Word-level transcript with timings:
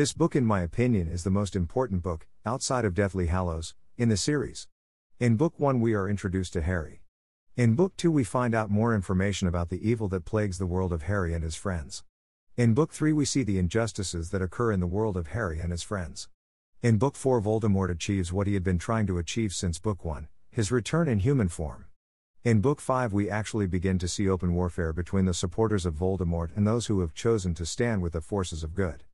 This 0.00 0.14
book, 0.14 0.34
in 0.34 0.46
my 0.46 0.62
opinion, 0.62 1.08
is 1.08 1.24
the 1.24 1.30
most 1.30 1.54
important 1.54 2.02
book, 2.02 2.26
outside 2.46 2.86
of 2.86 2.94
Deathly 2.94 3.26
Hallows, 3.26 3.74
in 3.98 4.08
the 4.08 4.16
series. 4.16 4.66
In 5.18 5.36
Book 5.36 5.60
1, 5.60 5.78
we 5.78 5.92
are 5.92 6.08
introduced 6.08 6.54
to 6.54 6.62
Harry. 6.62 7.02
In 7.54 7.74
Book 7.74 7.94
2, 7.98 8.10
we 8.10 8.24
find 8.24 8.54
out 8.54 8.70
more 8.70 8.94
information 8.94 9.46
about 9.46 9.68
the 9.68 9.86
evil 9.86 10.08
that 10.08 10.24
plagues 10.24 10.56
the 10.56 10.64
world 10.64 10.94
of 10.94 11.02
Harry 11.02 11.34
and 11.34 11.44
his 11.44 11.54
friends. 11.54 12.02
In 12.56 12.72
Book 12.72 12.94
3, 12.94 13.12
we 13.12 13.26
see 13.26 13.42
the 13.42 13.58
injustices 13.58 14.30
that 14.30 14.40
occur 14.40 14.72
in 14.72 14.80
the 14.80 14.86
world 14.86 15.18
of 15.18 15.26
Harry 15.26 15.60
and 15.60 15.70
his 15.70 15.82
friends. 15.82 16.30
In 16.80 16.96
Book 16.96 17.14
4, 17.14 17.42
Voldemort 17.42 17.90
achieves 17.90 18.32
what 18.32 18.46
he 18.46 18.54
had 18.54 18.64
been 18.64 18.78
trying 18.78 19.06
to 19.06 19.18
achieve 19.18 19.52
since 19.52 19.78
Book 19.78 20.02
1 20.02 20.28
his 20.50 20.72
return 20.72 21.08
in 21.08 21.18
human 21.18 21.48
form. 21.48 21.84
In 22.42 22.62
Book 22.62 22.80
5, 22.80 23.12
we 23.12 23.28
actually 23.28 23.66
begin 23.66 23.98
to 23.98 24.08
see 24.08 24.30
open 24.30 24.54
warfare 24.54 24.94
between 24.94 25.26
the 25.26 25.34
supporters 25.34 25.84
of 25.84 25.92
Voldemort 25.92 26.56
and 26.56 26.66
those 26.66 26.86
who 26.86 27.00
have 27.00 27.12
chosen 27.12 27.52
to 27.52 27.66
stand 27.66 28.00
with 28.00 28.14
the 28.14 28.22
forces 28.22 28.64
of 28.64 28.74
good. 28.74 29.04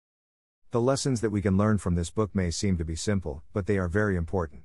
The 0.72 0.80
lessons 0.80 1.20
that 1.20 1.30
we 1.30 1.40
can 1.40 1.56
learn 1.56 1.78
from 1.78 1.94
this 1.94 2.10
book 2.10 2.34
may 2.34 2.50
seem 2.50 2.76
to 2.78 2.84
be 2.84 2.96
simple, 2.96 3.44
but 3.52 3.66
they 3.66 3.78
are 3.78 3.86
very 3.86 4.16
important. 4.16 4.64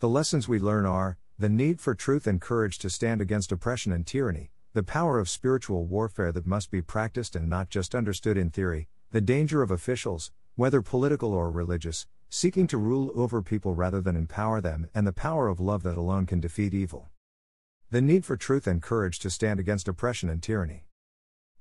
The 0.00 0.08
lessons 0.08 0.48
we 0.48 0.58
learn 0.58 0.84
are 0.84 1.18
the 1.38 1.48
need 1.48 1.80
for 1.80 1.94
truth 1.94 2.26
and 2.26 2.40
courage 2.40 2.78
to 2.80 2.90
stand 2.90 3.20
against 3.20 3.52
oppression 3.52 3.92
and 3.92 4.04
tyranny, 4.04 4.50
the 4.72 4.82
power 4.82 5.20
of 5.20 5.28
spiritual 5.28 5.86
warfare 5.86 6.32
that 6.32 6.48
must 6.48 6.72
be 6.72 6.82
practiced 6.82 7.36
and 7.36 7.48
not 7.48 7.70
just 7.70 7.94
understood 7.94 8.36
in 8.36 8.50
theory, 8.50 8.88
the 9.12 9.20
danger 9.20 9.62
of 9.62 9.70
officials, 9.70 10.32
whether 10.56 10.82
political 10.82 11.32
or 11.32 11.48
religious, 11.48 12.08
seeking 12.28 12.66
to 12.66 12.76
rule 12.76 13.12
over 13.14 13.40
people 13.40 13.72
rather 13.72 14.00
than 14.00 14.16
empower 14.16 14.60
them, 14.60 14.88
and 14.96 15.06
the 15.06 15.12
power 15.12 15.46
of 15.46 15.60
love 15.60 15.84
that 15.84 15.96
alone 15.96 16.26
can 16.26 16.40
defeat 16.40 16.74
evil. 16.74 17.08
The 17.90 18.02
need 18.02 18.24
for 18.24 18.36
truth 18.36 18.66
and 18.66 18.82
courage 18.82 19.20
to 19.20 19.30
stand 19.30 19.60
against 19.60 19.86
oppression 19.86 20.28
and 20.28 20.42
tyranny. 20.42 20.85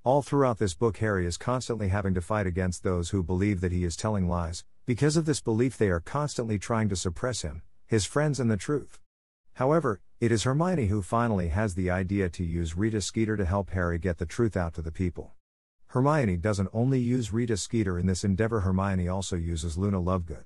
All 0.05 0.21
throughout 0.21 0.59
this 0.59 0.75
book, 0.75 0.97
Harry 0.97 1.25
is 1.25 1.35
constantly 1.35 1.87
having 1.87 2.13
to 2.13 2.21
fight 2.21 2.45
against 2.45 2.83
those 2.83 3.09
who 3.09 3.23
believe 3.23 3.59
that 3.61 3.71
he 3.71 3.83
is 3.83 3.95
telling 3.97 4.29
lies. 4.29 4.63
Because 4.85 5.17
of 5.17 5.25
this 5.25 5.41
belief, 5.41 5.79
they 5.79 5.89
are 5.89 5.99
constantly 5.99 6.59
trying 6.59 6.89
to 6.89 6.95
suppress 6.95 7.41
him, 7.41 7.63
his 7.87 8.05
friends, 8.05 8.39
and 8.39 8.51
the 8.51 8.55
truth. 8.55 8.99
However, 9.53 10.01
it 10.19 10.31
is 10.31 10.43
Hermione 10.43 10.85
who 10.85 11.01
finally 11.01 11.47
has 11.47 11.73
the 11.73 11.89
idea 11.89 12.29
to 12.29 12.43
use 12.43 12.77
Rita 12.77 13.01
Skeeter 13.01 13.35
to 13.35 13.45
help 13.45 13.71
Harry 13.71 13.97
get 13.97 14.19
the 14.19 14.27
truth 14.27 14.55
out 14.55 14.75
to 14.75 14.83
the 14.83 14.91
people. 14.91 15.33
Hermione 15.87 16.37
doesn't 16.37 16.69
only 16.71 16.99
use 16.99 17.33
Rita 17.33 17.57
Skeeter 17.57 17.97
in 17.97 18.05
this 18.05 18.23
endeavor, 18.23 18.59
Hermione 18.59 19.07
also 19.07 19.35
uses 19.35 19.75
Luna 19.75 19.99
Lovegood. 19.99 20.43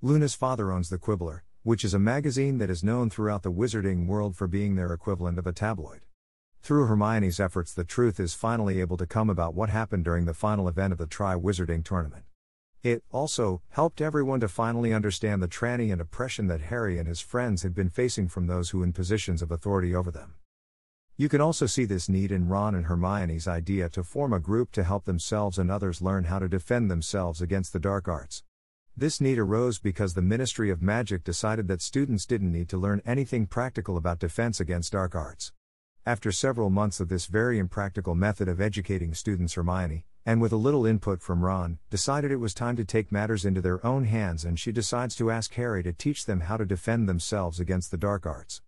Luna's 0.00 0.34
father 0.34 0.72
owns 0.72 0.88
The 0.88 0.96
Quibbler, 0.96 1.42
which 1.62 1.84
is 1.84 1.92
a 1.92 1.98
magazine 1.98 2.56
that 2.56 2.70
is 2.70 2.82
known 2.82 3.10
throughout 3.10 3.42
the 3.42 3.52
wizarding 3.52 4.06
world 4.06 4.34
for 4.34 4.46
being 4.46 4.76
their 4.76 4.94
equivalent 4.94 5.38
of 5.38 5.46
a 5.46 5.52
tabloid. 5.52 6.03
Through 6.64 6.86
Hermione's 6.86 7.40
efforts, 7.40 7.74
the 7.74 7.84
truth 7.84 8.18
is 8.18 8.32
finally 8.32 8.80
able 8.80 8.96
to 8.96 9.06
come 9.06 9.28
about 9.28 9.54
what 9.54 9.68
happened 9.68 10.02
during 10.02 10.24
the 10.24 10.32
final 10.32 10.66
event 10.66 10.94
of 10.94 10.98
the 10.98 11.06
Tri 11.06 11.34
Wizarding 11.34 11.84
Tournament. 11.84 12.24
It 12.82 13.04
also 13.12 13.60
helped 13.68 14.00
everyone 14.00 14.40
to 14.40 14.48
finally 14.48 14.90
understand 14.90 15.42
the 15.42 15.46
tranny 15.46 15.92
and 15.92 16.00
oppression 16.00 16.46
that 16.46 16.62
Harry 16.62 16.98
and 16.98 17.06
his 17.06 17.20
friends 17.20 17.64
had 17.64 17.74
been 17.74 17.90
facing 17.90 18.28
from 18.28 18.46
those 18.46 18.70
who 18.70 18.82
in 18.82 18.94
positions 18.94 19.42
of 19.42 19.50
authority 19.50 19.94
over 19.94 20.10
them. 20.10 20.36
You 21.18 21.28
can 21.28 21.42
also 21.42 21.66
see 21.66 21.84
this 21.84 22.08
need 22.08 22.32
in 22.32 22.48
Ron 22.48 22.74
and 22.74 22.86
Hermione's 22.86 23.46
idea 23.46 23.90
to 23.90 24.02
form 24.02 24.32
a 24.32 24.40
group 24.40 24.72
to 24.72 24.84
help 24.84 25.04
themselves 25.04 25.58
and 25.58 25.70
others 25.70 26.00
learn 26.00 26.24
how 26.24 26.38
to 26.38 26.48
defend 26.48 26.90
themselves 26.90 27.42
against 27.42 27.74
the 27.74 27.78
dark 27.78 28.08
arts. 28.08 28.42
This 28.96 29.20
need 29.20 29.38
arose 29.38 29.78
because 29.78 30.14
the 30.14 30.22
Ministry 30.22 30.70
of 30.70 30.80
Magic 30.80 31.24
decided 31.24 31.68
that 31.68 31.82
students 31.82 32.24
didn't 32.24 32.52
need 32.52 32.70
to 32.70 32.78
learn 32.78 33.02
anything 33.04 33.46
practical 33.46 33.98
about 33.98 34.18
defense 34.18 34.60
against 34.60 34.92
dark 34.92 35.14
arts. 35.14 35.52
After 36.06 36.30
several 36.30 36.68
months 36.68 37.00
of 37.00 37.08
this 37.08 37.24
very 37.24 37.58
impractical 37.58 38.14
method 38.14 38.46
of 38.46 38.60
educating 38.60 39.14
students, 39.14 39.54
Hermione, 39.54 40.04
and 40.26 40.38
with 40.38 40.52
a 40.52 40.56
little 40.56 40.84
input 40.84 41.22
from 41.22 41.42
Ron, 41.42 41.78
decided 41.88 42.30
it 42.30 42.36
was 42.36 42.52
time 42.52 42.76
to 42.76 42.84
take 42.84 43.10
matters 43.10 43.46
into 43.46 43.62
their 43.62 43.84
own 43.86 44.04
hands 44.04 44.44
and 44.44 44.60
she 44.60 44.70
decides 44.70 45.16
to 45.16 45.30
ask 45.30 45.54
Harry 45.54 45.82
to 45.82 45.94
teach 45.94 46.26
them 46.26 46.40
how 46.40 46.58
to 46.58 46.66
defend 46.66 47.08
themselves 47.08 47.58
against 47.58 47.90
the 47.90 47.96
dark 47.96 48.26
arts. 48.26 48.60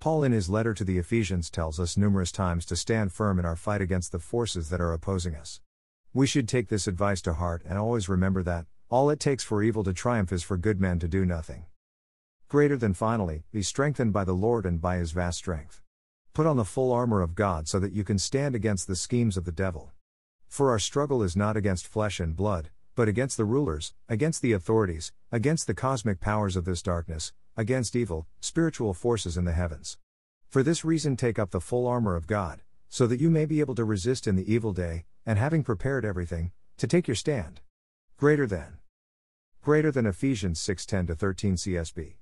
Paul, 0.00 0.24
in 0.24 0.32
his 0.32 0.48
letter 0.48 0.72
to 0.72 0.84
the 0.84 0.96
Ephesians, 0.96 1.50
tells 1.50 1.78
us 1.78 1.98
numerous 1.98 2.32
times 2.32 2.64
to 2.64 2.76
stand 2.76 3.12
firm 3.12 3.38
in 3.38 3.44
our 3.44 3.56
fight 3.56 3.82
against 3.82 4.10
the 4.10 4.18
forces 4.18 4.70
that 4.70 4.80
are 4.80 4.94
opposing 4.94 5.34
us. 5.34 5.60
We 6.14 6.26
should 6.26 6.48
take 6.48 6.68
this 6.68 6.86
advice 6.86 7.20
to 7.22 7.34
heart 7.34 7.60
and 7.68 7.76
always 7.76 8.08
remember 8.08 8.42
that, 8.42 8.64
all 8.88 9.10
it 9.10 9.20
takes 9.20 9.44
for 9.44 9.62
evil 9.62 9.84
to 9.84 9.92
triumph 9.92 10.32
is 10.32 10.42
for 10.42 10.56
good 10.56 10.80
men 10.80 10.98
to 11.00 11.08
do 11.08 11.26
nothing. 11.26 11.66
Greater 12.48 12.78
than 12.78 12.94
finally, 12.94 13.44
be 13.52 13.60
strengthened 13.60 14.14
by 14.14 14.24
the 14.24 14.32
Lord 14.32 14.64
and 14.64 14.80
by 14.80 14.96
his 14.96 15.12
vast 15.12 15.36
strength. 15.36 15.82
Put 16.34 16.46
on 16.46 16.56
the 16.56 16.64
full 16.64 16.90
armor 16.90 17.22
of 17.22 17.36
God 17.36 17.68
so 17.68 17.78
that 17.78 17.92
you 17.92 18.02
can 18.02 18.18
stand 18.18 18.56
against 18.56 18.88
the 18.88 18.96
schemes 18.96 19.36
of 19.36 19.44
the 19.44 19.52
devil. 19.52 19.92
For 20.48 20.70
our 20.70 20.80
struggle 20.80 21.22
is 21.22 21.36
not 21.36 21.56
against 21.56 21.86
flesh 21.86 22.18
and 22.18 22.34
blood, 22.34 22.70
but 22.96 23.06
against 23.06 23.36
the 23.36 23.44
rulers, 23.44 23.94
against 24.08 24.42
the 24.42 24.50
authorities, 24.50 25.12
against 25.30 25.68
the 25.68 25.74
cosmic 25.74 26.18
powers 26.18 26.56
of 26.56 26.64
this 26.64 26.82
darkness, 26.82 27.32
against 27.56 27.94
evil, 27.94 28.26
spiritual 28.40 28.94
forces 28.94 29.36
in 29.36 29.44
the 29.44 29.52
heavens. 29.52 29.96
For 30.48 30.64
this 30.64 30.84
reason, 30.84 31.16
take 31.16 31.38
up 31.38 31.52
the 31.52 31.60
full 31.60 31.86
armor 31.86 32.16
of 32.16 32.26
God, 32.26 32.62
so 32.88 33.06
that 33.06 33.20
you 33.20 33.30
may 33.30 33.44
be 33.44 33.60
able 33.60 33.76
to 33.76 33.84
resist 33.84 34.26
in 34.26 34.34
the 34.34 34.52
evil 34.52 34.72
day, 34.72 35.04
and 35.24 35.38
having 35.38 35.62
prepared 35.62 36.04
everything, 36.04 36.50
to 36.78 36.88
take 36.88 37.06
your 37.06 37.14
stand. 37.14 37.60
Greater 38.16 38.44
than. 38.48 38.78
Greater 39.62 39.92
than 39.92 40.04
Ephesians 40.04 40.58
6 40.58 40.84
10 40.84 41.06
13 41.06 41.54
CSB. 41.54 42.14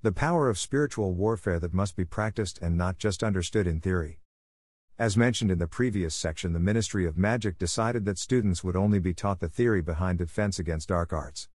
The 0.00 0.12
power 0.12 0.48
of 0.48 0.60
spiritual 0.60 1.12
warfare 1.12 1.58
that 1.58 1.74
must 1.74 1.96
be 1.96 2.04
practiced 2.04 2.60
and 2.62 2.78
not 2.78 2.98
just 2.98 3.24
understood 3.24 3.66
in 3.66 3.80
theory. 3.80 4.20
As 4.96 5.16
mentioned 5.16 5.50
in 5.50 5.58
the 5.58 5.66
previous 5.66 6.14
section, 6.14 6.52
the 6.52 6.60
Ministry 6.60 7.04
of 7.04 7.18
Magic 7.18 7.58
decided 7.58 8.04
that 8.04 8.16
students 8.16 8.62
would 8.62 8.76
only 8.76 9.00
be 9.00 9.12
taught 9.12 9.40
the 9.40 9.48
theory 9.48 9.82
behind 9.82 10.18
defense 10.18 10.60
against 10.60 10.90
dark 10.90 11.12
arts. 11.12 11.48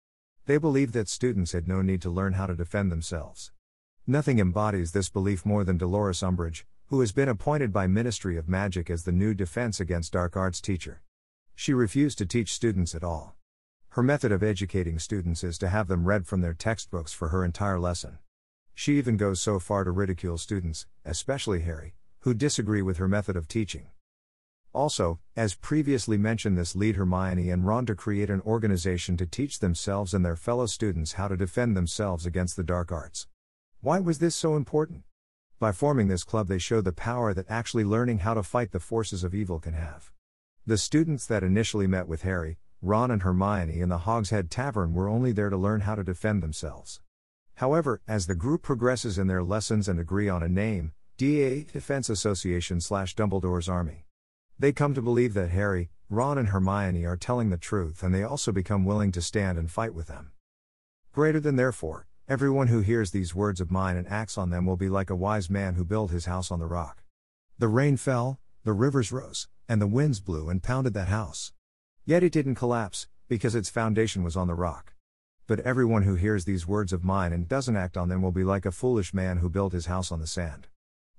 They 0.45 0.57
believed 0.57 0.93
that 0.93 1.07
students 1.07 1.53
had 1.53 1.69
no 1.69 1.81
need 1.81 2.01
to 2.01 2.09
learn 2.09 2.33
how 2.33 2.47
to 2.47 2.53
defend 2.53 2.91
themselves. 2.91 3.53
Nothing 4.05 4.39
embodies 4.39 4.91
this 4.91 5.07
belief 5.07 5.45
more 5.45 5.63
than 5.63 5.77
Dolores 5.77 6.19
Umbridge, 6.19 6.65
who 6.87 6.99
has 6.99 7.13
been 7.13 7.29
appointed 7.29 7.71
by 7.71 7.87
Ministry 7.87 8.35
of 8.35 8.49
Magic 8.49 8.89
as 8.89 9.05
the 9.05 9.13
new 9.13 9.33
Defense 9.33 9.79
Against 9.79 10.11
Dark 10.11 10.35
Arts 10.35 10.59
teacher. 10.59 11.01
She 11.55 11.73
refused 11.73 12.17
to 12.17 12.25
teach 12.25 12.51
students 12.51 12.93
at 12.93 13.05
all. 13.05 13.37
Her 13.91 14.03
method 14.03 14.33
of 14.33 14.43
educating 14.43 14.99
students 14.99 15.45
is 15.45 15.57
to 15.59 15.69
have 15.69 15.87
them 15.87 16.03
read 16.03 16.27
from 16.27 16.41
their 16.41 16.53
textbooks 16.53 17.13
for 17.13 17.29
her 17.29 17.45
entire 17.45 17.79
lesson. 17.79 18.17
She 18.73 18.97
even 18.97 19.17
goes 19.17 19.41
so 19.41 19.59
far 19.59 19.83
to 19.83 19.91
ridicule 19.91 20.37
students, 20.37 20.87
especially 21.05 21.61
Harry, 21.61 21.93
who 22.19 22.33
disagree 22.33 22.81
with 22.81 22.97
her 22.97 23.07
method 23.07 23.35
of 23.35 23.47
teaching. 23.47 23.87
Also, 24.73 25.19
as 25.35 25.53
previously 25.53 26.17
mentioned, 26.17 26.57
this 26.57 26.75
lead 26.75 26.95
Hermione 26.95 27.51
and 27.51 27.65
Ron 27.65 27.85
to 27.85 27.95
create 27.95 28.31
an 28.31 28.41
organization 28.41 29.15
to 29.17 29.27
teach 29.27 29.59
themselves 29.59 30.15
and 30.15 30.25
their 30.25 30.35
fellow 30.35 30.65
students 30.65 31.13
how 31.13 31.27
to 31.27 31.37
defend 31.37 31.77
themselves 31.77 32.25
against 32.25 32.55
the 32.55 32.63
dark 32.63 32.91
arts. 32.91 33.27
Why 33.81 33.99
was 33.99 34.17
this 34.17 34.35
so 34.35 34.55
important? 34.55 35.03
By 35.59 35.71
forming 35.71 36.07
this 36.07 36.23
club, 36.23 36.47
they 36.47 36.57
show 36.57 36.81
the 36.81 36.91
power 36.91 37.35
that 37.35 37.45
actually 37.49 37.83
learning 37.83 38.19
how 38.19 38.33
to 38.33 38.41
fight 38.41 38.71
the 38.71 38.79
forces 38.79 39.23
of 39.23 39.35
evil 39.35 39.59
can 39.59 39.73
have. 39.73 40.11
The 40.65 40.79
students 40.79 41.27
that 41.27 41.43
initially 41.43 41.85
met 41.85 42.07
with 42.07 42.23
Harry, 42.23 42.57
Ron, 42.81 43.11
and 43.11 43.21
Hermione 43.21 43.79
in 43.79 43.89
the 43.89 43.99
Hog's 43.99 44.31
Head 44.31 44.49
Tavern 44.49 44.93
were 44.93 45.07
only 45.07 45.31
there 45.31 45.49
to 45.51 45.57
learn 45.57 45.81
how 45.81 45.93
to 45.93 46.03
defend 46.03 46.41
themselves. 46.41 46.99
However, 47.55 48.01
as 48.07 48.27
the 48.27 48.35
group 48.35 48.61
progresses 48.63 49.17
in 49.17 49.27
their 49.27 49.43
lessons 49.43 49.87
and 49.87 49.99
agree 49.99 50.27
on 50.29 50.43
a 50.43 50.49
name, 50.49 50.93
DA 51.17 51.63
Defense 51.63 52.09
Association 52.09 52.81
slash 52.81 53.15
Dumbledore's 53.15 53.69
Army. 53.69 54.05
They 54.57 54.71
come 54.71 54.93
to 54.93 55.01
believe 55.01 55.33
that 55.35 55.49
Harry, 55.49 55.89
Ron, 56.09 56.37
and 56.37 56.49
Hermione 56.49 57.05
are 57.05 57.17
telling 57.17 57.49
the 57.49 57.57
truth 57.57 58.03
and 58.03 58.13
they 58.13 58.23
also 58.23 58.51
become 58.51 58.85
willing 58.85 59.11
to 59.11 59.21
stand 59.21 59.57
and 59.57 59.69
fight 59.69 59.93
with 59.93 60.07
them. 60.07 60.31
Greater 61.11 61.39
than 61.39 61.55
therefore, 61.55 62.07
everyone 62.27 62.67
who 62.67 62.81
hears 62.81 63.11
these 63.11 63.35
words 63.35 63.61
of 63.61 63.69
mine 63.69 63.97
and 63.97 64.07
acts 64.07 64.37
on 64.37 64.49
them 64.49 64.65
will 64.65 64.77
be 64.77 64.89
like 64.89 65.09
a 65.09 65.15
wise 65.15 65.49
man 65.49 65.75
who 65.75 65.85
built 65.85 66.11
his 66.11 66.25
house 66.25 66.51
on 66.51 66.59
the 66.59 66.65
rock. 66.65 67.03
The 67.59 67.67
rain 67.67 67.97
fell, 67.97 68.39
the 68.63 68.73
rivers 68.73 69.11
rose, 69.11 69.47
and 69.69 69.79
the 69.81 69.87
winds 69.87 70.19
blew 70.19 70.49
and 70.49 70.63
pounded 70.63 70.93
that 70.95 71.09
house. 71.09 71.53
Yet 72.05 72.23
it 72.23 72.31
didn't 72.31 72.55
collapse, 72.55 73.07
because 73.27 73.55
its 73.55 73.69
foundation 73.69 74.23
was 74.23 74.35
on 74.35 74.47
the 74.47 74.55
rock. 74.55 74.92
But 75.45 75.59
everyone 75.59 76.03
who 76.03 76.15
hears 76.15 76.45
these 76.45 76.67
words 76.67 76.93
of 76.93 77.03
mine 77.03 77.33
and 77.33 77.49
doesn't 77.49 77.75
act 77.75 77.97
on 77.97 78.07
them 78.07 78.21
will 78.21 78.31
be 78.31 78.45
like 78.45 78.65
a 78.65 78.71
foolish 78.71 79.13
man 79.13 79.37
who 79.37 79.49
built 79.49 79.73
his 79.73 79.87
house 79.87 80.11
on 80.11 80.19
the 80.21 80.27
sand. 80.27 80.67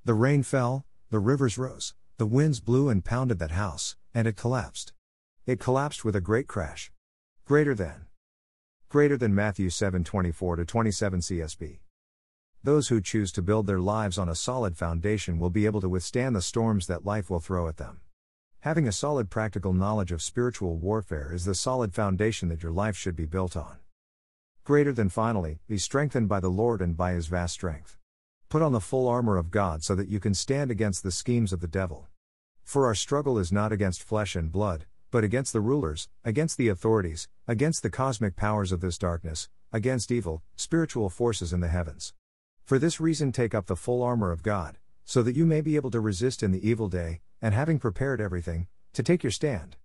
The 0.04 0.14
rain 0.14 0.42
fell, 0.42 0.86
the 1.10 1.18
rivers 1.18 1.58
rose, 1.58 1.94
the 2.16 2.26
winds 2.26 2.60
blew 2.60 2.88
and 2.88 3.04
pounded 3.04 3.38
that 3.40 3.50
house, 3.50 3.96
and 4.14 4.26
it 4.26 4.36
collapsed. 4.36 4.94
It 5.44 5.60
collapsed 5.60 6.06
with 6.06 6.16
a 6.16 6.22
great 6.22 6.46
crash. 6.46 6.90
Greater 7.44 7.74
than. 7.74 8.06
Greater 8.88 9.18
than 9.18 9.34
Matthew 9.34 9.68
7:24 9.68 10.56
to 10.56 10.64
27 10.64 11.20
CSB. 11.20 11.80
Those 12.62 12.88
who 12.88 13.02
choose 13.02 13.30
to 13.32 13.42
build 13.42 13.66
their 13.66 13.80
lives 13.80 14.16
on 14.16 14.30
a 14.30 14.34
solid 14.34 14.74
foundation 14.74 15.38
will 15.38 15.50
be 15.50 15.66
able 15.66 15.82
to 15.82 15.88
withstand 15.88 16.34
the 16.34 16.40
storms 16.40 16.86
that 16.86 17.04
life 17.04 17.28
will 17.28 17.40
throw 17.40 17.68
at 17.68 17.76
them. 17.76 18.00
Having 18.60 18.88
a 18.88 18.92
solid 18.92 19.28
practical 19.28 19.74
knowledge 19.74 20.12
of 20.12 20.22
spiritual 20.22 20.78
warfare 20.78 21.30
is 21.34 21.44
the 21.44 21.54
solid 21.54 21.92
foundation 21.92 22.48
that 22.48 22.62
your 22.62 22.72
life 22.72 22.96
should 22.96 23.16
be 23.16 23.26
built 23.26 23.54
on. 23.54 23.80
Greater 24.64 24.94
than 24.94 25.10
finally, 25.10 25.58
be 25.68 25.76
strengthened 25.76 26.26
by 26.26 26.40
the 26.40 26.48
Lord 26.48 26.80
and 26.80 26.96
by 26.96 27.12
his 27.12 27.26
vast 27.26 27.52
strength. 27.52 27.98
Put 28.48 28.62
on 28.62 28.72
the 28.72 28.80
full 28.80 29.06
armor 29.06 29.36
of 29.36 29.50
God 29.50 29.84
so 29.84 29.94
that 29.94 30.08
you 30.08 30.18
can 30.18 30.32
stand 30.32 30.70
against 30.70 31.02
the 31.02 31.10
schemes 31.10 31.52
of 31.52 31.60
the 31.60 31.68
devil. 31.68 32.08
For 32.62 32.86
our 32.86 32.94
struggle 32.94 33.38
is 33.38 33.52
not 33.52 33.72
against 33.72 34.02
flesh 34.02 34.34
and 34.34 34.50
blood, 34.50 34.86
but 35.10 35.22
against 35.22 35.52
the 35.52 35.60
rulers, 35.60 36.08
against 36.24 36.56
the 36.56 36.68
authorities, 36.68 37.28
against 37.46 37.82
the 37.82 37.90
cosmic 37.90 38.36
powers 38.36 38.72
of 38.72 38.80
this 38.80 38.96
darkness, 38.96 39.50
against 39.70 40.10
evil, 40.10 40.42
spiritual 40.56 41.10
forces 41.10 41.52
in 41.52 41.60
the 41.60 41.68
heavens. 41.68 42.14
For 42.64 42.78
this 42.78 42.98
reason, 42.98 43.32
take 43.32 43.54
up 43.54 43.66
the 43.66 43.76
full 43.76 44.02
armor 44.02 44.32
of 44.32 44.42
God, 44.42 44.78
so 45.04 45.22
that 45.22 45.36
you 45.36 45.44
may 45.44 45.60
be 45.60 45.76
able 45.76 45.90
to 45.90 46.00
resist 46.00 46.42
in 46.42 46.52
the 46.52 46.66
evil 46.66 46.88
day, 46.88 47.20
and 47.42 47.52
having 47.52 47.78
prepared 47.78 48.18
everything, 48.18 48.68
to 48.94 49.02
take 49.02 49.22
your 49.22 49.30
stand. 49.30 49.76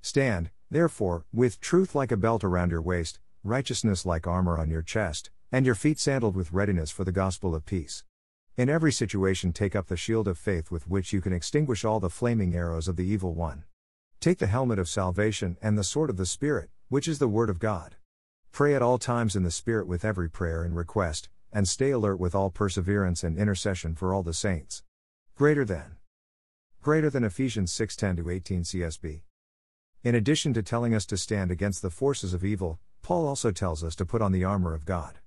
Stand, 0.00 0.48
therefore, 0.70 1.26
with 1.34 1.60
truth 1.60 1.94
like 1.94 2.10
a 2.10 2.16
belt 2.16 2.42
around 2.42 2.70
your 2.70 2.80
waist, 2.80 3.18
righteousness 3.44 4.06
like 4.06 4.26
armor 4.26 4.56
on 4.56 4.70
your 4.70 4.82
chest, 4.82 5.30
and 5.50 5.66
your 5.66 5.74
feet 5.74 5.98
sandaled 5.98 6.36
with 6.36 6.52
readiness 6.52 6.90
for 6.90 7.02
the 7.02 7.10
gospel 7.10 7.54
of 7.54 7.66
peace. 7.66 8.04
In 8.56 8.68
every 8.68 8.92
situation, 8.92 9.52
take 9.52 9.74
up 9.74 9.88
the 9.88 9.96
shield 9.96 10.28
of 10.28 10.38
faith 10.38 10.70
with 10.70 10.88
which 10.88 11.12
you 11.12 11.20
can 11.20 11.32
extinguish 11.32 11.84
all 11.84 11.98
the 11.98 12.08
flaming 12.08 12.54
arrows 12.54 12.86
of 12.86 12.96
the 12.96 13.04
evil 13.04 13.34
one. 13.34 13.64
Take 14.20 14.38
the 14.38 14.46
helmet 14.46 14.78
of 14.78 14.88
salvation 14.88 15.56
and 15.60 15.76
the 15.76 15.82
sword 15.82 16.08
of 16.08 16.16
the 16.16 16.26
Spirit, 16.26 16.70
which 16.88 17.08
is 17.08 17.18
the 17.18 17.26
Word 17.26 17.50
of 17.50 17.58
God. 17.58 17.96
Pray 18.52 18.74
at 18.74 18.82
all 18.82 18.98
times 18.98 19.34
in 19.34 19.42
the 19.42 19.50
Spirit 19.50 19.86
with 19.86 20.04
every 20.04 20.30
prayer 20.30 20.62
and 20.62 20.76
request, 20.76 21.28
and 21.52 21.66
stay 21.66 21.90
alert 21.90 22.20
with 22.20 22.34
all 22.34 22.50
perseverance 22.50 23.24
and 23.24 23.36
intercession 23.36 23.96
for 23.96 24.14
all 24.14 24.22
the 24.22 24.32
saints. 24.32 24.84
Greater 25.34 25.64
than. 25.64 25.96
Greater 26.80 27.10
than 27.10 27.24
Ephesians 27.24 27.72
6:10 27.72 28.16
to 28.18 28.30
18 28.30 28.62
CSB. 28.62 29.22
In 30.04 30.14
addition 30.14 30.52
to 30.54 30.62
telling 30.62 30.94
us 30.94 31.06
to 31.06 31.16
stand 31.16 31.50
against 31.50 31.80
the 31.80 31.90
forces 31.90 32.34
of 32.34 32.44
evil, 32.44 32.78
Paul 33.02 33.26
also 33.26 33.50
tells 33.50 33.82
us 33.82 33.96
to 33.96 34.06
put 34.06 34.22
on 34.22 34.30
the 34.30 34.44
armor 34.44 34.74
of 34.74 34.84
God. 34.84 35.18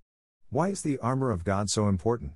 Why 0.50 0.70
is 0.70 0.82
the 0.82 0.98
armor 1.00 1.32
of 1.32 1.44
God 1.44 1.70
so 1.70 1.90
important? 1.90 2.32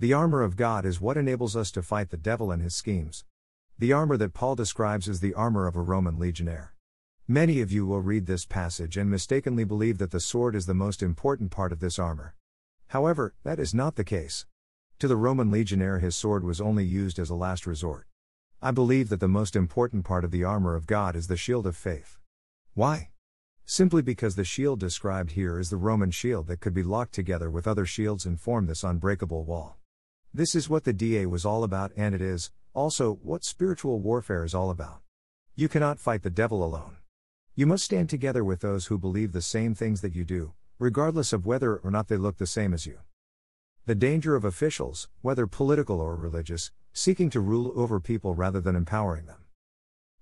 The 0.00 0.12
armor 0.12 0.42
of 0.42 0.56
God 0.56 0.84
is 0.84 1.00
what 1.00 1.16
enables 1.16 1.54
us 1.54 1.70
to 1.72 1.82
fight 1.82 2.10
the 2.10 2.16
devil 2.16 2.50
and 2.50 2.60
his 2.60 2.74
schemes. 2.74 3.24
The 3.78 3.92
armor 3.92 4.16
that 4.16 4.34
Paul 4.34 4.56
describes 4.56 5.06
is 5.06 5.20
the 5.20 5.34
armor 5.34 5.68
of 5.68 5.76
a 5.76 5.80
Roman 5.80 6.18
legionnaire. 6.18 6.74
Many 7.28 7.60
of 7.60 7.70
you 7.70 7.86
will 7.86 8.00
read 8.00 8.26
this 8.26 8.44
passage 8.44 8.96
and 8.96 9.08
mistakenly 9.08 9.62
believe 9.62 9.98
that 9.98 10.10
the 10.10 10.18
sword 10.18 10.56
is 10.56 10.66
the 10.66 10.74
most 10.74 11.00
important 11.00 11.52
part 11.52 11.70
of 11.70 11.78
this 11.78 12.00
armor. 12.00 12.34
However, 12.88 13.34
that 13.44 13.60
is 13.60 13.72
not 13.72 13.94
the 13.94 14.02
case. 14.02 14.46
To 14.98 15.06
the 15.06 15.16
Roman 15.16 15.52
legionnaire, 15.52 16.00
his 16.00 16.16
sword 16.16 16.42
was 16.42 16.60
only 16.60 16.84
used 16.84 17.20
as 17.20 17.30
a 17.30 17.36
last 17.36 17.68
resort. 17.68 18.08
I 18.60 18.72
believe 18.72 19.10
that 19.10 19.20
the 19.20 19.28
most 19.28 19.54
important 19.54 20.04
part 20.04 20.24
of 20.24 20.32
the 20.32 20.42
armor 20.42 20.74
of 20.74 20.88
God 20.88 21.14
is 21.14 21.28
the 21.28 21.36
shield 21.36 21.68
of 21.68 21.76
faith. 21.76 22.18
Why? 22.74 23.11
Simply 23.72 24.02
because 24.02 24.34
the 24.34 24.44
shield 24.44 24.80
described 24.80 25.30
here 25.30 25.58
is 25.58 25.70
the 25.70 25.78
Roman 25.78 26.10
shield 26.10 26.46
that 26.48 26.60
could 26.60 26.74
be 26.74 26.82
locked 26.82 27.14
together 27.14 27.48
with 27.50 27.66
other 27.66 27.86
shields 27.86 28.26
and 28.26 28.38
form 28.38 28.66
this 28.66 28.84
unbreakable 28.84 29.44
wall. 29.44 29.78
This 30.34 30.54
is 30.54 30.68
what 30.68 30.84
the 30.84 30.92
DA 30.92 31.24
was 31.24 31.46
all 31.46 31.64
about, 31.64 31.90
and 31.96 32.14
it 32.14 32.20
is, 32.20 32.50
also, 32.74 33.14
what 33.22 33.46
spiritual 33.46 33.98
warfare 33.98 34.44
is 34.44 34.54
all 34.54 34.68
about. 34.68 35.00
You 35.56 35.70
cannot 35.70 35.98
fight 35.98 36.22
the 36.22 36.28
devil 36.28 36.62
alone. 36.62 36.98
You 37.54 37.66
must 37.66 37.86
stand 37.86 38.10
together 38.10 38.44
with 38.44 38.60
those 38.60 38.88
who 38.88 38.98
believe 38.98 39.32
the 39.32 39.40
same 39.40 39.74
things 39.74 40.02
that 40.02 40.14
you 40.14 40.26
do, 40.26 40.52
regardless 40.78 41.32
of 41.32 41.46
whether 41.46 41.76
or 41.76 41.90
not 41.90 42.08
they 42.08 42.18
look 42.18 42.36
the 42.36 42.46
same 42.46 42.74
as 42.74 42.84
you. 42.84 42.98
The 43.86 43.94
danger 43.94 44.36
of 44.36 44.44
officials, 44.44 45.08
whether 45.22 45.46
political 45.46 45.98
or 45.98 46.14
religious, 46.14 46.72
seeking 46.92 47.30
to 47.30 47.40
rule 47.40 47.72
over 47.74 48.00
people 48.00 48.34
rather 48.34 48.60
than 48.60 48.76
empowering 48.76 49.24
them. 49.24 49.41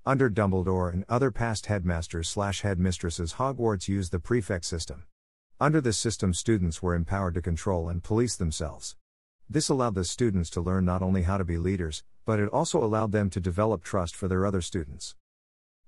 Under 0.06 0.30
Dumbledore 0.30 0.90
and 0.90 1.04
other 1.10 1.30
past 1.30 1.66
headmasters 1.66 2.26
slash 2.26 2.62
headmistresses, 2.62 3.34
Hogwarts 3.34 3.86
used 3.86 4.12
the 4.12 4.18
prefect 4.18 4.64
system. 4.64 5.04
Under 5.60 5.78
this 5.78 5.98
system, 5.98 6.32
students 6.32 6.82
were 6.82 6.94
empowered 6.94 7.34
to 7.34 7.42
control 7.42 7.90
and 7.90 8.02
police 8.02 8.34
themselves. 8.34 8.96
This 9.48 9.68
allowed 9.68 9.94
the 9.94 10.04
students 10.04 10.48
to 10.50 10.62
learn 10.62 10.86
not 10.86 11.02
only 11.02 11.24
how 11.24 11.36
to 11.36 11.44
be 11.44 11.58
leaders, 11.58 12.02
but 12.24 12.40
it 12.40 12.48
also 12.48 12.82
allowed 12.82 13.12
them 13.12 13.28
to 13.28 13.40
develop 13.40 13.84
trust 13.84 14.16
for 14.16 14.26
their 14.26 14.46
other 14.46 14.62
students. 14.62 15.16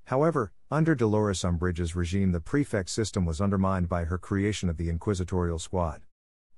However, 0.05 0.53
under 0.71 0.95
Dolores 0.95 1.43
Umbridge's 1.43 1.97
regime, 1.97 2.33
the 2.33 2.41
prefect 2.41 2.91
system 2.91 3.25
was 3.25 3.41
undermined 3.41 3.89
by 3.89 4.05
her 4.05 4.19
creation 4.19 4.69
of 4.69 4.77
the 4.77 4.91
Inquisitorial 4.91 5.59
Squad. 5.59 6.03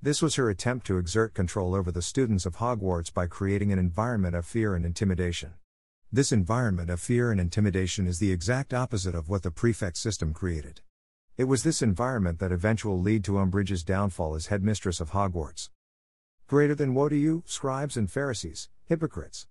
This 0.02 0.20
was 0.20 0.34
her 0.34 0.50
attempt 0.50 0.88
to 0.88 0.98
exert 0.98 1.34
control 1.34 1.76
over 1.76 1.92
the 1.92 2.02
students 2.02 2.46
of 2.46 2.56
Hogwarts 2.56 3.14
by 3.14 3.28
creating 3.28 3.70
an 3.70 3.78
environment 3.78 4.34
of 4.34 4.44
fear 4.44 4.74
and 4.74 4.84
intimidation. 4.84 5.54
This 6.14 6.30
environment 6.30 6.90
of 6.90 7.00
fear 7.00 7.32
and 7.32 7.40
intimidation 7.40 8.06
is 8.06 8.20
the 8.20 8.30
exact 8.30 8.72
opposite 8.72 9.16
of 9.16 9.28
what 9.28 9.42
the 9.42 9.50
prefect 9.50 9.96
system 9.96 10.32
created. 10.32 10.80
It 11.36 11.48
was 11.48 11.64
this 11.64 11.82
environment 11.82 12.38
that 12.38 12.52
eventually 12.52 13.02
lead 13.02 13.24
to 13.24 13.40
Umbridge's 13.40 13.82
downfall 13.82 14.36
as 14.36 14.46
headmistress 14.46 15.00
of 15.00 15.10
Hogwarts. 15.10 15.70
Greater 16.46 16.76
than 16.76 16.94
woe 16.94 17.08
to 17.08 17.16
you, 17.16 17.42
scribes 17.46 17.96
and 17.96 18.08
Pharisees, 18.08 18.68
hypocrites! 18.84 19.48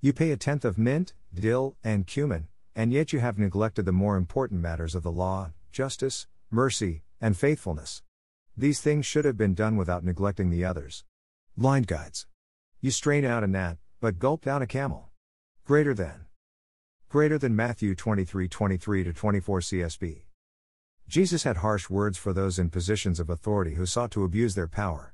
You 0.00 0.14
pay 0.14 0.30
a 0.30 0.38
tenth 0.38 0.64
of 0.64 0.78
mint, 0.78 1.12
dill, 1.34 1.76
and 1.84 2.06
cumin, 2.06 2.48
and 2.74 2.94
yet 2.94 3.12
you 3.12 3.18
have 3.18 3.38
neglected 3.38 3.84
the 3.84 3.92
more 3.92 4.16
important 4.16 4.62
matters 4.62 4.94
of 4.94 5.02
the 5.02 5.12
law, 5.12 5.52
justice, 5.70 6.26
mercy, 6.50 7.02
and 7.20 7.36
faithfulness. 7.36 8.02
These 8.56 8.80
things 8.80 9.04
should 9.04 9.26
have 9.26 9.36
been 9.36 9.52
done 9.52 9.76
without 9.76 10.02
neglecting 10.02 10.48
the 10.48 10.64
others. 10.64 11.04
Blind 11.58 11.86
guides. 11.86 12.26
You 12.80 12.90
strain 12.90 13.26
out 13.26 13.44
a 13.44 13.46
gnat, 13.46 13.76
but 14.00 14.18
gulp 14.18 14.46
down 14.46 14.62
a 14.62 14.66
camel. 14.66 15.05
Greater 15.66 15.94
than. 15.94 16.26
Greater 17.08 17.38
than 17.38 17.56
Matthew 17.56 17.96
23 17.96 18.46
23 18.46 19.02
to 19.02 19.12
24 19.12 19.58
CSB. 19.58 20.22
Jesus 21.08 21.42
had 21.42 21.56
harsh 21.56 21.90
words 21.90 22.16
for 22.16 22.32
those 22.32 22.60
in 22.60 22.70
positions 22.70 23.18
of 23.18 23.28
authority 23.28 23.74
who 23.74 23.84
sought 23.84 24.12
to 24.12 24.22
abuse 24.22 24.54
their 24.54 24.68
power. 24.68 25.12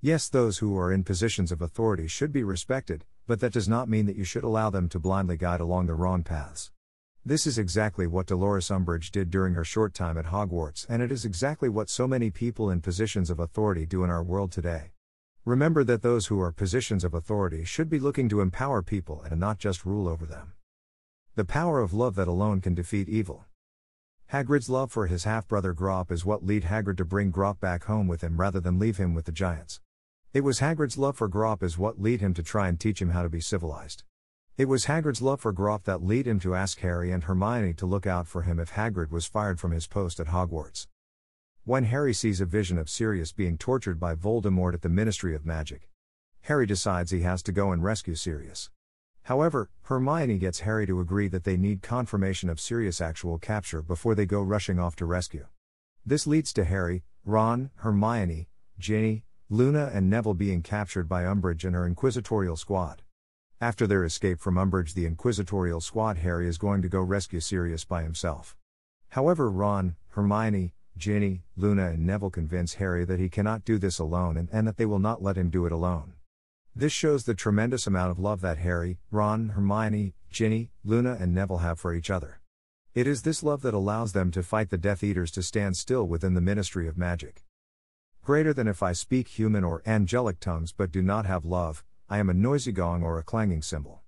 Yes, 0.00 0.30
those 0.30 0.56
who 0.56 0.74
are 0.78 0.90
in 0.90 1.04
positions 1.04 1.52
of 1.52 1.60
authority 1.60 2.06
should 2.06 2.32
be 2.32 2.42
respected, 2.42 3.04
but 3.26 3.40
that 3.40 3.52
does 3.52 3.68
not 3.68 3.90
mean 3.90 4.06
that 4.06 4.16
you 4.16 4.24
should 4.24 4.42
allow 4.42 4.70
them 4.70 4.88
to 4.88 4.98
blindly 4.98 5.36
guide 5.36 5.60
along 5.60 5.84
the 5.84 5.92
wrong 5.92 6.22
paths. 6.22 6.72
This 7.22 7.46
is 7.46 7.58
exactly 7.58 8.06
what 8.06 8.26
Dolores 8.26 8.70
Umbridge 8.70 9.10
did 9.10 9.30
during 9.30 9.52
her 9.52 9.64
short 9.66 9.92
time 9.92 10.16
at 10.16 10.24
Hogwarts, 10.24 10.86
and 10.88 11.02
it 11.02 11.12
is 11.12 11.26
exactly 11.26 11.68
what 11.68 11.90
so 11.90 12.08
many 12.08 12.30
people 12.30 12.70
in 12.70 12.80
positions 12.80 13.28
of 13.28 13.38
authority 13.38 13.84
do 13.84 14.02
in 14.02 14.08
our 14.08 14.22
world 14.22 14.50
today. 14.50 14.92
Remember 15.46 15.84
that 15.84 16.02
those 16.02 16.26
who 16.26 16.38
are 16.38 16.52
positions 16.52 17.02
of 17.02 17.14
authority 17.14 17.64
should 17.64 17.88
be 17.88 17.98
looking 17.98 18.28
to 18.28 18.42
empower 18.42 18.82
people 18.82 19.22
and 19.22 19.40
not 19.40 19.58
just 19.58 19.86
rule 19.86 20.06
over 20.06 20.26
them. 20.26 20.52
The 21.34 21.46
power 21.46 21.80
of 21.80 21.94
love 21.94 22.14
that 22.16 22.28
alone 22.28 22.60
can 22.60 22.74
defeat 22.74 23.08
evil. 23.08 23.46
Hagrid's 24.32 24.68
love 24.68 24.92
for 24.92 25.06
his 25.06 25.24
half 25.24 25.48
brother 25.48 25.72
Grawp 25.72 26.12
is 26.12 26.26
what 26.26 26.44
led 26.44 26.64
Hagrid 26.64 26.98
to 26.98 27.06
bring 27.06 27.32
Grawp 27.32 27.58
back 27.58 27.84
home 27.84 28.06
with 28.06 28.20
him 28.20 28.38
rather 28.38 28.60
than 28.60 28.78
leave 28.78 28.98
him 28.98 29.14
with 29.14 29.24
the 29.24 29.32
giants. 29.32 29.80
It 30.34 30.42
was 30.42 30.60
Hagrid's 30.60 30.98
love 30.98 31.16
for 31.16 31.28
Grawp 31.28 31.62
is 31.62 31.78
what 31.78 31.98
led 31.98 32.20
him 32.20 32.34
to 32.34 32.42
try 32.42 32.68
and 32.68 32.78
teach 32.78 33.00
him 33.00 33.10
how 33.10 33.22
to 33.22 33.30
be 33.30 33.40
civilized. 33.40 34.04
It 34.58 34.68
was 34.68 34.84
Hagrid's 34.84 35.22
love 35.22 35.40
for 35.40 35.54
Grawp 35.54 35.84
that 35.84 36.02
led 36.02 36.26
him 36.26 36.38
to 36.40 36.54
ask 36.54 36.80
Harry 36.80 37.10
and 37.10 37.24
Hermione 37.24 37.72
to 37.74 37.86
look 37.86 38.06
out 38.06 38.26
for 38.26 38.42
him 38.42 38.60
if 38.60 38.72
Hagrid 38.72 39.10
was 39.10 39.24
fired 39.24 39.58
from 39.58 39.72
his 39.72 39.86
post 39.86 40.20
at 40.20 40.26
Hogwarts. 40.26 40.86
When 41.64 41.84
Harry 41.84 42.14
sees 42.14 42.40
a 42.40 42.46
vision 42.46 42.78
of 42.78 42.88
Sirius 42.88 43.32
being 43.32 43.58
tortured 43.58 44.00
by 44.00 44.14
Voldemort 44.14 44.72
at 44.72 44.80
the 44.80 44.88
Ministry 44.88 45.34
of 45.34 45.44
Magic, 45.44 45.90
Harry 46.42 46.64
decides 46.64 47.10
he 47.10 47.20
has 47.20 47.42
to 47.42 47.52
go 47.52 47.70
and 47.70 47.84
rescue 47.84 48.14
Sirius. 48.14 48.70
However, 49.24 49.68
Hermione 49.82 50.38
gets 50.38 50.60
Harry 50.60 50.86
to 50.86 51.00
agree 51.00 51.28
that 51.28 51.44
they 51.44 51.58
need 51.58 51.82
confirmation 51.82 52.48
of 52.48 52.60
Sirius' 52.60 53.02
actual 53.02 53.38
capture 53.38 53.82
before 53.82 54.14
they 54.14 54.24
go 54.24 54.40
rushing 54.40 54.78
off 54.78 54.96
to 54.96 55.04
rescue. 55.04 55.48
This 56.04 56.26
leads 56.26 56.54
to 56.54 56.64
Harry, 56.64 57.04
Ron, 57.26 57.70
Hermione, 57.76 58.48
Ginny, 58.78 59.24
Luna, 59.50 59.90
and 59.92 60.08
Neville 60.08 60.32
being 60.32 60.62
captured 60.62 61.10
by 61.10 61.24
Umbridge 61.24 61.64
and 61.64 61.74
her 61.74 61.86
Inquisitorial 61.86 62.56
squad. 62.56 63.02
After 63.60 63.86
their 63.86 64.04
escape 64.04 64.40
from 64.40 64.56
Umbridge, 64.56 64.94
the 64.94 65.04
Inquisitorial 65.04 65.82
squad, 65.82 66.16
Harry 66.18 66.48
is 66.48 66.56
going 66.56 66.80
to 66.80 66.88
go 66.88 67.02
rescue 67.02 67.40
Sirius 67.40 67.84
by 67.84 68.02
himself. 68.02 68.56
However, 69.10 69.50
Ron, 69.50 69.96
Hermione, 70.08 70.72
Ginny, 71.00 71.42
Luna, 71.56 71.88
and 71.88 72.06
Neville 72.06 72.30
convince 72.30 72.74
Harry 72.74 73.06
that 73.06 73.18
he 73.18 73.30
cannot 73.30 73.64
do 73.64 73.78
this 73.78 73.98
alone 73.98 74.36
and, 74.36 74.48
and 74.52 74.68
that 74.68 74.76
they 74.76 74.84
will 74.84 74.98
not 74.98 75.22
let 75.22 75.36
him 75.36 75.48
do 75.48 75.64
it 75.64 75.72
alone. 75.72 76.12
This 76.76 76.92
shows 76.92 77.24
the 77.24 77.34
tremendous 77.34 77.86
amount 77.86 78.10
of 78.10 78.18
love 78.18 78.42
that 78.42 78.58
Harry, 78.58 78.98
Ron, 79.10 79.50
Hermione, 79.50 80.14
Ginny, 80.30 80.70
Luna, 80.84 81.16
and 81.18 81.34
Neville 81.34 81.58
have 81.58 81.80
for 81.80 81.94
each 81.94 82.10
other. 82.10 82.40
It 82.94 83.06
is 83.06 83.22
this 83.22 83.42
love 83.42 83.62
that 83.62 83.72
allows 83.72 84.12
them 84.12 84.30
to 84.32 84.42
fight 84.42 84.68
the 84.68 84.76
Death 84.76 85.02
Eaters 85.02 85.30
to 85.32 85.42
stand 85.42 85.76
still 85.76 86.06
within 86.06 86.34
the 86.34 86.40
ministry 86.40 86.86
of 86.86 86.98
magic. 86.98 87.44
Greater 88.22 88.52
than 88.52 88.68
if 88.68 88.82
I 88.82 88.92
speak 88.92 89.28
human 89.28 89.64
or 89.64 89.82
angelic 89.86 90.38
tongues 90.38 90.72
but 90.72 90.92
do 90.92 91.00
not 91.00 91.24
have 91.24 91.46
love, 91.46 91.82
I 92.10 92.18
am 92.18 92.28
a 92.28 92.34
noisy 92.34 92.72
gong 92.72 93.02
or 93.02 93.18
a 93.18 93.22
clanging 93.22 93.62
cymbal. 93.62 94.02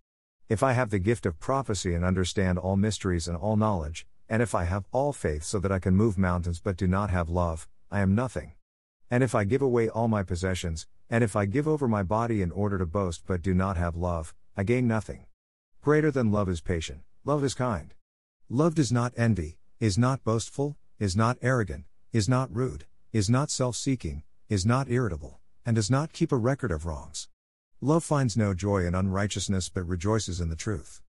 If 0.48 0.62
I 0.62 0.72
have 0.72 0.90
the 0.90 0.98
gift 0.98 1.24
of 1.24 1.40
prophecy 1.40 1.94
and 1.94 2.04
understand 2.04 2.58
all 2.58 2.76
mysteries 2.76 3.26
and 3.26 3.36
all 3.36 3.56
knowledge, 3.56 4.06
and 4.28 4.42
if 4.42 4.54
I 4.54 4.64
have 4.64 4.84
all 4.92 5.12
faith 5.12 5.44
so 5.44 5.58
that 5.58 5.72
I 5.72 5.78
can 5.78 5.94
move 5.94 6.16
mountains 6.16 6.60
but 6.60 6.76
do 6.76 6.86
not 6.86 7.10
have 7.10 7.28
love, 7.28 7.68
I 7.90 8.00
am 8.00 8.14
nothing. 8.14 8.52
And 9.10 9.22
if 9.22 9.34
I 9.34 9.44
give 9.44 9.62
away 9.62 9.88
all 9.88 10.08
my 10.08 10.22
possessions, 10.22 10.86
and 11.10 11.22
if 11.22 11.36
I 11.36 11.44
give 11.44 11.68
over 11.68 11.86
my 11.86 12.02
body 12.02 12.40
in 12.40 12.50
order 12.50 12.78
to 12.78 12.86
boast 12.86 13.24
but 13.26 13.42
do 13.42 13.52
not 13.52 13.76
have 13.76 13.94
love, 13.96 14.34
I 14.56 14.62
gain 14.62 14.88
nothing. 14.88 15.26
Greater 15.82 16.10
than 16.10 16.32
love 16.32 16.48
is 16.48 16.60
patient, 16.60 17.02
love 17.24 17.44
is 17.44 17.54
kind. 17.54 17.94
Love 18.48 18.74
does 18.74 18.90
not 18.90 19.12
envy, 19.16 19.58
is 19.80 19.98
not 19.98 20.24
boastful, 20.24 20.76
is 20.98 21.16
not 21.16 21.36
arrogant, 21.42 21.84
is 22.12 22.28
not 22.28 22.54
rude, 22.54 22.84
is 23.12 23.28
not 23.28 23.50
self 23.50 23.76
seeking, 23.76 24.22
is 24.48 24.64
not 24.64 24.90
irritable, 24.90 25.40
and 25.66 25.76
does 25.76 25.90
not 25.90 26.12
keep 26.12 26.32
a 26.32 26.36
record 26.36 26.70
of 26.70 26.86
wrongs. 26.86 27.28
Love 27.80 28.04
finds 28.04 28.36
no 28.36 28.54
joy 28.54 28.86
in 28.86 28.94
unrighteousness 28.94 29.68
but 29.68 29.86
rejoices 29.86 30.40
in 30.40 30.48
the 30.48 30.56
truth. 30.56 31.02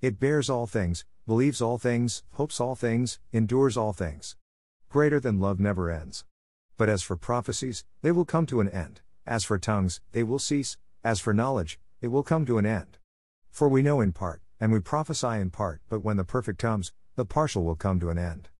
It 0.00 0.20
bears 0.20 0.48
all 0.48 0.68
things, 0.68 1.04
believes 1.26 1.60
all 1.60 1.76
things, 1.76 2.22
hopes 2.34 2.60
all 2.60 2.76
things, 2.76 3.18
endures 3.32 3.76
all 3.76 3.92
things. 3.92 4.36
Greater 4.88 5.18
than 5.18 5.40
love 5.40 5.58
never 5.58 5.90
ends. 5.90 6.24
But 6.76 6.88
as 6.88 7.02
for 7.02 7.16
prophecies, 7.16 7.84
they 8.00 8.12
will 8.12 8.24
come 8.24 8.46
to 8.46 8.60
an 8.60 8.68
end. 8.68 9.00
As 9.26 9.44
for 9.44 9.58
tongues, 9.58 10.00
they 10.12 10.22
will 10.22 10.38
cease. 10.38 10.76
As 11.02 11.18
for 11.18 11.34
knowledge, 11.34 11.80
it 12.00 12.08
will 12.08 12.22
come 12.22 12.46
to 12.46 12.58
an 12.58 12.64
end. 12.64 12.98
For 13.50 13.68
we 13.68 13.82
know 13.82 14.00
in 14.00 14.12
part, 14.12 14.40
and 14.60 14.70
we 14.70 14.78
prophesy 14.78 15.40
in 15.40 15.50
part, 15.50 15.80
but 15.88 16.04
when 16.04 16.16
the 16.16 16.24
perfect 16.24 16.60
comes, 16.60 16.92
the 17.16 17.24
partial 17.24 17.64
will 17.64 17.74
come 17.74 17.98
to 17.98 18.10
an 18.10 18.18
end. 18.18 18.50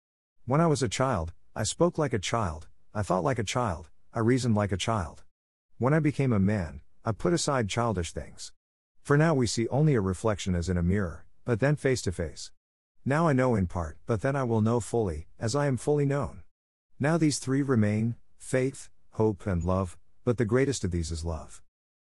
When 0.44 0.60
I 0.60 0.66
was 0.66 0.82
a 0.82 0.88
child, 0.88 1.32
I 1.54 1.62
spoke 1.62 1.98
like 1.98 2.12
a 2.12 2.18
child, 2.18 2.66
I 2.92 3.02
thought 3.02 3.22
like 3.22 3.38
a 3.38 3.44
child, 3.44 3.90
I 4.12 4.18
reasoned 4.18 4.56
like 4.56 4.72
a 4.72 4.76
child. 4.76 5.22
When 5.78 5.94
I 5.94 6.00
became 6.00 6.32
a 6.32 6.40
man, 6.40 6.80
I 7.04 7.12
put 7.12 7.32
aside 7.32 7.68
childish 7.68 8.10
things. 8.10 8.50
For 9.02 9.16
now 9.16 9.34
we 9.34 9.46
see 9.46 9.68
only 9.68 9.94
a 9.94 10.00
reflection 10.00 10.56
as 10.56 10.68
in 10.68 10.76
a 10.76 10.82
mirror, 10.82 11.24
but 11.48 11.60
then 11.60 11.76
face 11.76 12.02
to 12.02 12.12
face. 12.12 12.50
Now 13.06 13.26
I 13.26 13.32
know 13.32 13.54
in 13.54 13.68
part, 13.68 13.96
but 14.04 14.20
then 14.20 14.36
I 14.36 14.42
will 14.42 14.60
know 14.60 14.80
fully, 14.80 15.28
as 15.40 15.56
I 15.56 15.66
am 15.66 15.78
fully 15.78 16.04
known. 16.04 16.42
Now 17.00 17.16
these 17.16 17.38
three 17.38 17.62
remain 17.62 18.16
faith, 18.36 18.90
hope, 19.12 19.46
and 19.46 19.64
love, 19.64 19.96
but 20.26 20.36
the 20.36 20.44
greatest 20.44 20.84
of 20.84 20.90
these 20.90 21.10
is 21.10 21.24
love. 21.24 21.62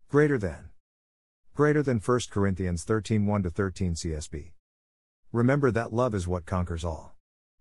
Greater 0.10 0.38
than. 0.38 0.70
Greater 1.56 1.82
than 1.82 1.98
1 1.98 2.20
Corinthians 2.30 2.84
13 2.84 3.26
1 3.26 3.42
13 3.50 3.96
CSB. 3.96 4.52
Remember 5.32 5.72
that 5.72 5.92
love 5.92 6.14
is 6.14 6.28
what 6.28 6.46
conquers 6.46 6.86
all. 6.86 7.16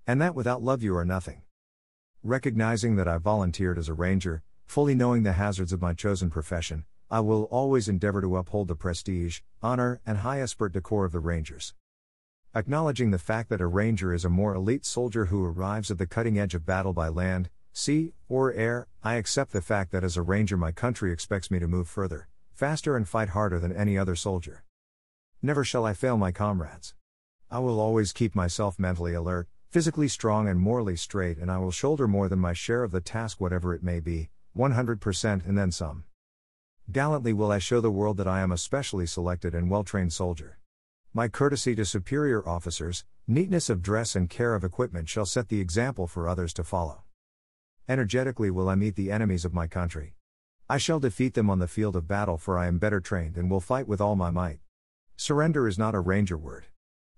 And 0.06 0.20
that 0.20 0.34
without 0.34 0.62
love 0.62 0.82
you 0.82 0.94
are 0.99 1.06
nothing. 1.06 1.44
Recognizing 2.22 2.96
that 2.96 3.08
I 3.08 3.16
volunteered 3.16 3.78
as 3.78 3.88
a 3.88 3.94
ranger, 3.94 4.42
fully 4.66 4.94
knowing 4.94 5.22
the 5.22 5.32
hazards 5.32 5.72
of 5.72 5.80
my 5.80 5.94
chosen 5.94 6.28
profession, 6.28 6.84
I 7.12 7.19
will 7.19 7.45
always 7.50 7.88
endeavor 7.88 8.21
to 8.21 8.37
uphold 8.37 8.69
the 8.69 8.76
prestige, 8.76 9.40
honor, 9.61 10.00
and 10.07 10.19
high 10.19 10.40
esprit 10.40 10.73
de 10.73 10.81
corps 10.81 11.07
of 11.07 11.11
the 11.11 11.19
Rangers. 11.19 11.75
Acknowledging 12.55 13.11
the 13.11 13.19
fact 13.19 13.49
that 13.49 13.61
a 13.61 13.67
Ranger 13.67 14.14
is 14.14 14.25
a 14.25 14.29
more 14.29 14.55
elite 14.55 14.87
soldier 14.87 15.25
who 15.25 15.45
arrives 15.45 15.90
at 15.90 15.99
the 15.99 16.07
cutting 16.07 16.38
edge 16.38 16.55
of 16.55 16.64
battle 16.64 16.93
by 16.93 17.09
land, 17.09 17.50
sea, 17.73 18.12
or 18.29 18.52
air, 18.52 18.87
I 19.02 19.14
accept 19.14 19.50
the 19.50 19.61
fact 19.61 19.90
that 19.90 20.05
as 20.05 20.17
a 20.17 20.23
Ranger 20.23 20.57
my 20.57 20.71
country 20.71 21.12
expects 21.12 21.50
me 21.50 21.59
to 21.59 21.67
move 21.67 21.88
further, 21.88 22.29
faster, 22.52 22.97
and 22.97 23.09
fight 23.09 23.31
harder 23.31 23.59
than 23.59 23.73
any 23.73 23.99
other 23.99 24.14
soldier. 24.14 24.62
Never 25.43 25.64
shall 25.64 25.85
I 25.85 25.95
fail 25.95 26.17
my 26.17 26.31
comrades. 26.31 26.95
I 27.50 27.59
will 27.59 27.81
always 27.81 28.12
keep 28.12 28.37
myself 28.37 28.79
mentally 28.79 29.14
alert, 29.14 29.49
physically 29.69 30.07
strong, 30.07 30.47
and 30.47 30.61
morally 30.61 30.95
straight, 30.95 31.38
and 31.38 31.50
I 31.50 31.59
will 31.59 31.73
shoulder 31.73 32.07
more 32.07 32.29
than 32.29 32.38
my 32.38 32.52
share 32.52 32.85
of 32.85 32.93
the 32.93 33.00
task, 33.00 33.40
whatever 33.40 33.75
it 33.75 33.83
may 33.83 33.99
be, 33.99 34.31
100% 34.57 35.45
and 35.45 35.59
then 35.59 35.73
some. 35.73 36.05
Gallantly 36.92 37.32
will 37.32 37.52
I 37.52 37.59
show 37.59 37.80
the 37.80 37.90
world 37.90 38.16
that 38.16 38.26
I 38.26 38.40
am 38.40 38.50
a 38.50 38.59
specially 38.59 39.06
selected 39.06 39.54
and 39.54 39.70
well 39.70 39.85
trained 39.85 40.12
soldier. 40.12 40.59
My 41.14 41.28
courtesy 41.28 41.76
to 41.76 41.85
superior 41.85 42.49
officers, 42.49 43.04
neatness 43.28 43.70
of 43.70 43.80
dress, 43.80 44.16
and 44.16 44.28
care 44.28 44.56
of 44.56 44.64
equipment 44.64 45.09
shall 45.09 45.26
set 45.26 45.50
the 45.50 45.61
example 45.61 46.09
for 46.09 46.28
others 46.28 46.52
to 46.54 46.64
follow. 46.64 47.04
Energetically 47.88 48.50
will 48.50 48.68
I 48.68 48.75
meet 48.75 48.97
the 48.97 49.12
enemies 49.12 49.44
of 49.44 49.54
my 49.54 49.68
country. 49.68 50.14
I 50.68 50.78
shall 50.78 50.99
defeat 50.99 51.35
them 51.35 51.49
on 51.49 51.61
the 51.61 51.68
field 51.68 51.94
of 51.94 52.09
battle, 52.09 52.38
for 52.38 52.59
I 52.59 52.66
am 52.66 52.78
better 52.78 53.00
trained 53.00 53.37
and 53.37 53.49
will 53.49 53.61
fight 53.61 53.87
with 53.87 54.00
all 54.00 54.16
my 54.16 54.30
might. 54.30 54.59
Surrender 55.16 55.68
is 55.68 55.78
not 55.78 55.94
a 55.94 56.00
ranger 56.00 56.38
word. 56.38 56.66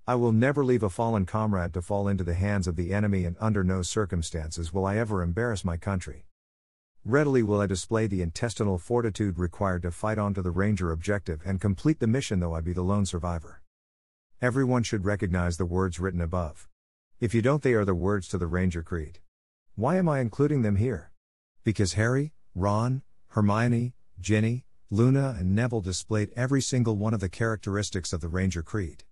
I 0.06 0.16
will 0.16 0.32
never 0.32 0.66
leave 0.66 0.82
a 0.82 0.90
fallen 0.90 1.24
comrade 1.24 1.72
to 1.72 1.80
fall 1.80 2.08
into 2.08 2.24
the 2.24 2.34
hands 2.34 2.66
of 2.66 2.76
the 2.76 2.92
enemy, 2.92 3.24
and 3.24 3.36
under 3.40 3.64
no 3.64 3.80
circumstances 3.80 4.70
will 4.70 4.84
I 4.84 4.98
ever 4.98 5.22
embarrass 5.22 5.64
my 5.64 5.78
country. 5.78 6.26
Readily 7.04 7.42
will 7.42 7.60
I 7.60 7.66
display 7.66 8.06
the 8.06 8.22
intestinal 8.22 8.78
fortitude 8.78 9.36
required 9.36 9.82
to 9.82 9.90
fight 9.90 10.18
on 10.18 10.34
to 10.34 10.42
the 10.42 10.52
Ranger 10.52 10.92
objective 10.92 11.42
and 11.44 11.60
complete 11.60 11.98
the 11.98 12.06
mission, 12.06 12.38
though 12.38 12.54
I 12.54 12.60
be 12.60 12.72
the 12.72 12.84
lone 12.84 13.06
survivor. 13.06 13.60
Everyone 14.40 14.84
should 14.84 15.04
recognize 15.04 15.56
the 15.56 15.66
words 15.66 15.98
written 15.98 16.20
above. 16.20 16.68
If 17.18 17.34
you 17.34 17.42
don't, 17.42 17.60
they 17.60 17.72
are 17.72 17.84
the 17.84 17.92
words 17.92 18.28
to 18.28 18.38
the 18.38 18.46
Ranger 18.46 18.84
Creed. 18.84 19.18
Why 19.74 19.96
am 19.96 20.08
I 20.08 20.20
including 20.20 20.62
them 20.62 20.76
here? 20.76 21.10
Because 21.64 21.94
Harry, 21.94 22.34
Ron, 22.54 23.02
Hermione, 23.30 23.94
Ginny, 24.20 24.64
Luna, 24.88 25.34
and 25.40 25.56
Neville 25.56 25.80
displayed 25.80 26.30
every 26.36 26.62
single 26.62 26.96
one 26.96 27.14
of 27.14 27.20
the 27.20 27.28
characteristics 27.28 28.12
of 28.12 28.20
the 28.20 28.28
Ranger 28.28 28.62
Creed. 28.62 29.02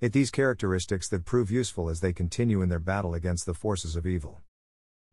It 0.00 0.12
these 0.12 0.30
characteristics 0.30 1.08
that 1.08 1.24
prove 1.24 1.50
useful 1.50 1.88
as 1.88 1.98
they 1.98 2.12
continue 2.12 2.62
in 2.62 2.68
their 2.68 2.78
battle 2.78 3.14
against 3.14 3.46
the 3.46 3.54
forces 3.54 3.96
of 3.96 4.06
evil. 4.06 4.42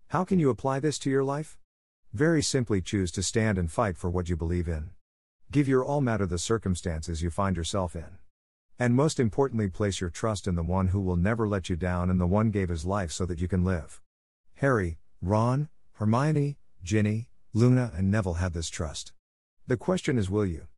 How 0.10 0.24
can 0.24 0.38
you 0.38 0.52
apply 0.52 0.80
this 0.80 1.00
to 1.00 1.10
your 1.10 1.24
life? 1.24 1.58
Very 2.14 2.42
simply 2.42 2.82
choose 2.82 3.12
to 3.12 3.22
stand 3.22 3.60
and 3.60 3.72
fight 3.72 3.96
for 3.96 4.10
what 4.10 4.30
you 4.30 4.36
believe 4.36 4.68
in. 4.68 4.90
Give 5.52 5.68
your 5.68 5.86
all 5.86 6.02
matter 6.02 6.26
the 6.26 6.40
circumstances 6.40 7.22
you 7.22 7.30
find 7.30 7.56
yourself 7.56 7.96
in. 7.96 8.18
And 8.80 8.96
most 8.96 9.20
importantly, 9.20 9.68
place 9.68 10.02
your 10.02 10.10
trust 10.10 10.48
in 10.48 10.56
the 10.56 10.64
one 10.64 10.88
who 10.88 11.02
will 11.02 11.16
never 11.16 11.48
let 11.48 11.70
you 11.70 11.76
down 11.76 12.10
and 12.10 12.20
the 12.20 12.26
one 12.26 12.50
gave 12.50 12.70
his 12.70 12.84
life 12.84 13.12
so 13.12 13.28
that 13.28 13.40
you 13.40 13.48
can 13.48 13.64
live. 13.64 14.02
Harry, 14.56 14.98
Ron, 15.22 15.70
Hermione, 15.94 16.58
Ginny, 16.84 17.30
Luna, 17.54 17.92
and 17.96 18.10
Neville 18.10 18.36
had 18.36 18.54
this 18.54 18.70
trust. 18.70 19.14
The 19.68 19.78
question 19.78 20.18
is 20.18 20.32
will 20.32 20.48
you? 20.48 20.69